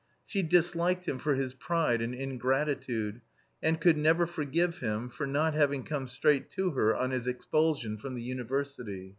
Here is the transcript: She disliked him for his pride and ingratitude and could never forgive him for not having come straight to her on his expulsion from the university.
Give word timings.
She 0.25 0.41
disliked 0.41 1.07
him 1.07 1.19
for 1.19 1.35
his 1.35 1.53
pride 1.53 2.01
and 2.01 2.15
ingratitude 2.15 3.21
and 3.61 3.79
could 3.79 3.99
never 3.99 4.25
forgive 4.25 4.79
him 4.79 5.09
for 5.09 5.27
not 5.27 5.53
having 5.53 5.83
come 5.83 6.07
straight 6.07 6.49
to 6.53 6.71
her 6.71 6.95
on 6.95 7.11
his 7.11 7.27
expulsion 7.27 7.99
from 7.99 8.15
the 8.15 8.23
university. 8.23 9.09